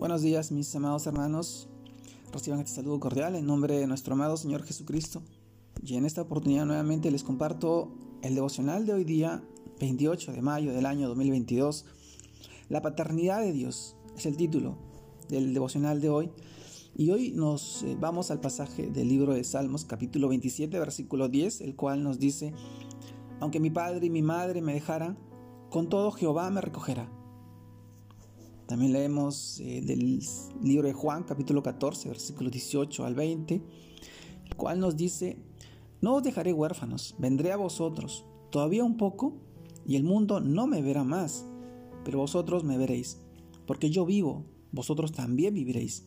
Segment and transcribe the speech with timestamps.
[0.00, 1.68] Buenos días mis amados hermanos,
[2.32, 5.20] reciban este saludo cordial en nombre de nuestro amado Señor Jesucristo.
[5.84, 9.44] Y en esta oportunidad nuevamente les comparto el devocional de hoy día,
[9.78, 11.84] 28 de mayo del año 2022.
[12.70, 14.78] La paternidad de Dios es el título
[15.28, 16.30] del devocional de hoy.
[16.96, 21.60] Y hoy nos eh, vamos al pasaje del libro de Salmos, capítulo 27, versículo 10,
[21.60, 22.54] el cual nos dice,
[23.38, 25.18] aunque mi padre y mi madre me dejaran,
[25.68, 27.19] con todo Jehová me recogerá.
[28.70, 30.20] También leemos eh, del
[30.62, 33.60] libro de Juan, capítulo 14, versículos 18 al 20,
[34.46, 35.38] el cual nos dice,
[36.00, 39.34] no os dejaré huérfanos, vendré a vosotros, todavía un poco,
[39.84, 41.46] y el mundo no me verá más,
[42.04, 43.20] pero vosotros me veréis,
[43.66, 46.06] porque yo vivo, vosotros también viviréis.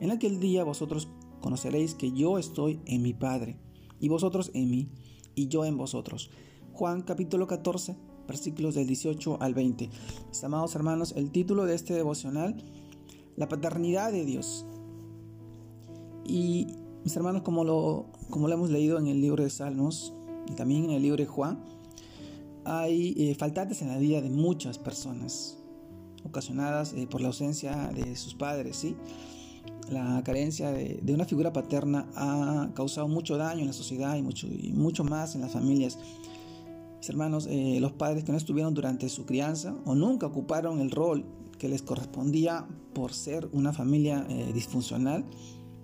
[0.00, 1.08] En aquel día vosotros
[1.42, 3.58] conoceréis que yo estoy en mi Padre,
[4.00, 4.88] y vosotros en mí,
[5.34, 6.30] y yo en vosotros.
[6.72, 9.90] Juan capítulo 14, versículos del 18 al 20.
[10.28, 12.62] Mis amados hermanos, el título de este devocional,
[13.36, 14.66] la paternidad de Dios.
[16.24, 16.66] Y
[17.04, 20.14] mis hermanos, como lo, como lo hemos leído en el libro de Salmos
[20.48, 21.58] y también en el libro de Juan,
[22.64, 25.58] hay eh, faltantes en la vida de muchas personas,
[26.24, 28.96] ocasionadas eh, por la ausencia de sus padres, ¿sí?
[29.90, 34.22] La carencia de, de, una figura paterna ha causado mucho daño en la sociedad y
[34.22, 35.98] mucho, y mucho más en las familias
[37.02, 40.92] mis hermanos, eh, los padres que no estuvieron durante su crianza o nunca ocuparon el
[40.92, 41.24] rol
[41.58, 42.64] que les correspondía
[42.94, 45.24] por ser una familia eh, disfuncional,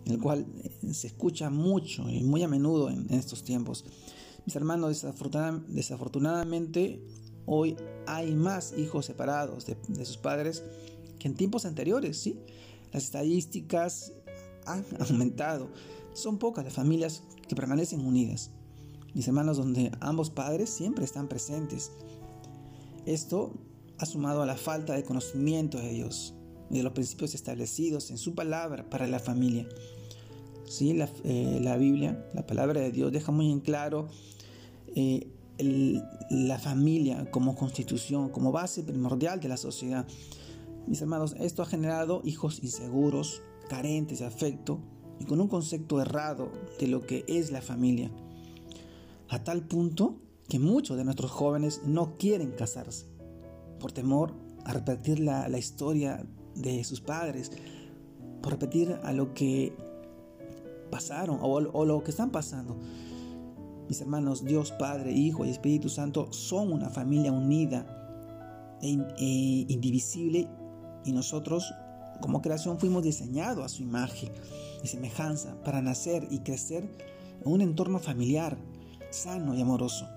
[0.05, 3.85] el cual eh, se escucha mucho y muy a menudo en, estos tiempos.
[4.47, 5.05] Mis hermanos,
[5.67, 7.03] desafortunadamente
[7.47, 7.75] hoy
[8.07, 10.63] hay más hijos separados de, de, sus padres
[11.19, 12.39] que en tiempos anteriores, ¿sí?
[12.93, 14.13] Las estadísticas
[14.67, 15.69] han aumentado.
[16.13, 18.53] Son pocas las familias que permanecen unidas
[19.19, 21.91] mis hermanos, donde ambos padres siempre están presentes.
[23.05, 23.53] Esto
[23.99, 26.37] ha sumado a la falta de conocimiento de Dios
[26.71, 29.69] y de los principios establecidos en su palabra para la familia.
[30.67, 34.07] Sí, la, eh, Biblia, la palabra de Dios, deja muy en claro
[34.95, 35.27] eh,
[36.31, 40.07] la familia como constitución, como base primordial de la sociedad.
[40.87, 44.79] Mis hermanos, esto ha generado hijos inseguros, carentes de afecto
[45.19, 48.13] y con un concepto errado de lo que es la familia
[49.29, 53.07] a tal punto que muchos de nuestros jóvenes no quieren casarse
[53.79, 54.35] por temor
[54.65, 57.53] a repetir la, historia de sus padres,
[58.43, 59.77] por repetir a lo que
[60.91, 62.77] pasaron o, o lo que están pasando.
[63.89, 70.49] Mis hermanos, Dios Padre, Hijo y Espíritu Santo son una familia unida e, e indivisible
[71.05, 71.73] y nosotros
[72.21, 74.31] como creación fuimos diseñados a su imagen
[74.83, 76.91] y semejanza para nacer y crecer
[77.45, 78.59] en un entorno familiar
[79.11, 80.09] sano y amoroso.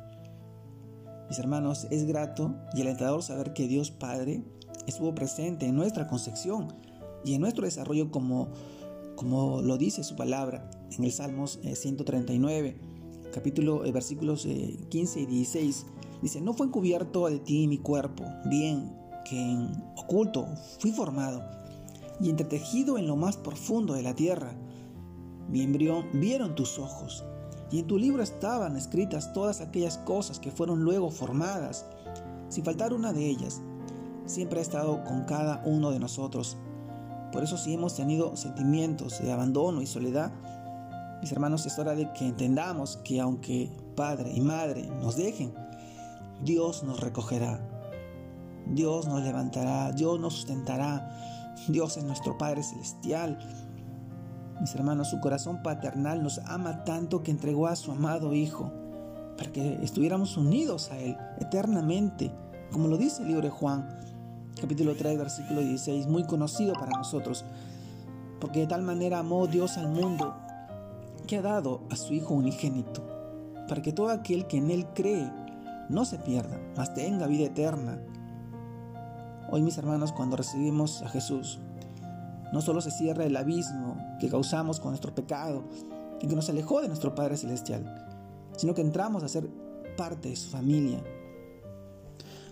[1.30, 4.44] Mis hermanos, es grato y alentador saber que Dios Padre
[4.88, 6.74] estuvo presente en nuestra concepción
[7.24, 8.50] y en nuestro desarrollo como,
[9.16, 12.82] como lo dice su palabra en el Salmos 139, eh,
[13.34, 14.46] capítulo, eh, versículos
[14.90, 15.86] 15 eh, y 16.
[16.22, 18.96] Dice, no fue encubierto de ti mi cuerpo, bien
[19.28, 20.48] que en oculto
[20.80, 21.42] fui formado
[22.20, 24.54] y entretejido en lo más profundo de la tierra.
[25.50, 27.24] Mi embrión vieron tus ojos
[27.72, 31.86] y en tu libro estaban escritas todas aquellas cosas que fueron luego formadas,
[32.50, 33.62] sin faltar una de ellas.
[34.26, 36.58] Siempre ha estado con cada uno de nosotros.
[37.32, 40.34] Por eso si hemos tenido sentimientos de abandono y soledad,
[41.22, 45.54] mis hermanos, es hora de que entendamos que aunque padre y madre nos dejen,
[46.44, 47.68] Dios nos recogerá.
[48.66, 51.56] Dios nos levantará, Dios nos sustentará.
[51.68, 53.38] Dios es nuestro Padre Celestial
[54.62, 58.72] mis hermanos, su corazón paternal nos ama tanto que entregó a su amado Hijo
[59.36, 62.32] para que estuviéramos unidos a Él eternamente,
[62.72, 63.90] como lo dice el libro de Juan,
[64.62, 67.44] capítulo 3, versículo 16, muy conocido para nosotros,
[68.40, 70.36] porque de tal manera amó Dios al mundo
[71.26, 73.02] que ha dado a su Hijo unigénito,
[73.68, 75.28] para que todo aquel que en Él cree
[75.90, 78.00] no se pierda, mas tenga vida eterna.
[79.50, 81.60] Hoy mis hermanos, cuando recibimos a Jesús,
[82.52, 85.64] no solo se cierra el abismo que causamos con nuestro pecado
[86.22, 89.50] y que nos alejó de nuestro Padre Celestial, sino que entramos a ser
[89.98, 91.04] parte de su familia,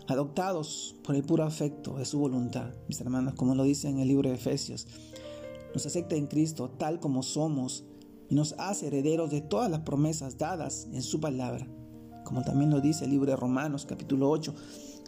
[0.07, 4.07] adoptados por el puro afecto de su voluntad, mis hermanos, como lo dice en el
[4.07, 4.88] libro de Efesios.
[5.74, 7.84] Nos acepta en Cristo tal como somos
[8.28, 11.68] y nos hace herederos de todas las promesas dadas en su palabra,
[12.24, 14.54] como también lo dice el libro de Romanos capítulo 8.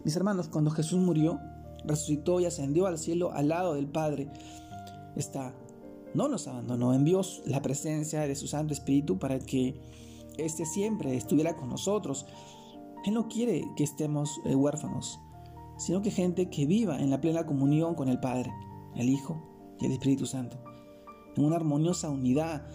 [0.03, 1.39] Mis hermanos, cuando Jesús murió,
[1.83, 4.31] resucitó y ascendió al cielo al lado del Padre,
[5.15, 5.53] está,
[6.13, 9.79] no nos abandonó, envió la presencia de su Santo Espíritu para que
[10.37, 12.25] éste siempre estuviera con nosotros.
[13.05, 15.19] Él no quiere que estemos eh, huérfanos,
[15.77, 18.51] sino que gente que viva en la plena comunión con el Padre,
[18.95, 19.41] el Hijo
[19.79, 20.57] y el Espíritu Santo,
[21.35, 22.67] en una armoniosa unidad.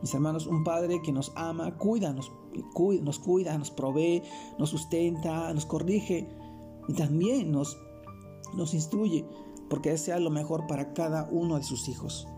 [0.00, 2.32] Mis hermanos, un Padre que nos ama, cuida, nos,
[2.74, 4.22] cuida, nos cuida, nos provee,
[4.58, 6.28] nos sustenta, nos corrige
[6.88, 7.78] y también nos,
[8.54, 9.24] nos instruye
[9.72, 12.28] porque desea lo mejor para cada uno de sus hijos.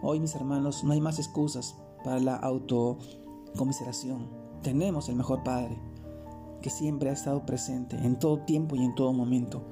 [0.00, 4.30] Hoy, mis hermanos, no hay más excusas para la autocomiseración.
[4.62, 5.76] Tenemos el mejor Padre
[6.62, 9.64] que siempre ha estado presente en todo tiempo y en todo momento.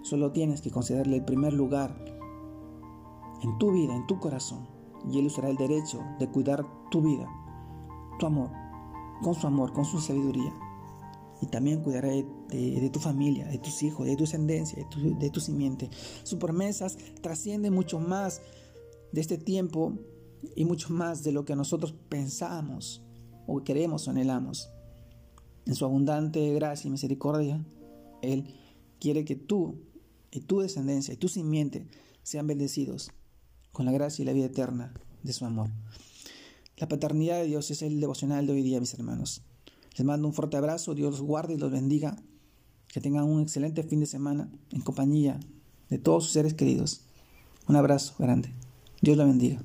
[0.00, 1.94] Solo tienes que concederle el primer lugar
[3.42, 4.66] en tu vida, en tu corazón,
[5.06, 7.28] y Él usará el derecho de cuidar tu vida,
[8.18, 8.48] tu amor,
[9.22, 10.54] con su amor, con su sabiduría.
[11.42, 15.30] Y también cuidará de, tu familia, de tus hijos, de tu descendencia, de tu, de
[15.30, 15.90] tu simiente.
[16.22, 18.40] Sus promesas trascienden mucho más
[19.12, 19.98] de este tiempo
[20.54, 23.02] y mucho más de lo que nosotros pensamos
[23.46, 24.70] o queremos o anhelamos.
[25.66, 27.64] En su abundante gracia y misericordia,
[28.22, 28.54] Él
[29.00, 29.80] quiere que tú
[30.30, 31.86] y tu descendencia y tu simiente
[32.22, 33.10] sean bendecidos
[33.72, 35.70] con la gracia y la vida eterna de su amor.
[36.76, 39.42] La paternidad de Dios es el devocional de hoy día, mis hermanos.
[39.96, 42.16] Les mando un fuerte abrazo, Dios los guarde y los bendiga.
[42.88, 45.40] Que tengan un excelente fin de semana en compañía
[45.90, 47.02] de todos sus seres queridos.
[47.68, 48.50] Un abrazo grande.
[49.00, 49.60] Dios los bendiga.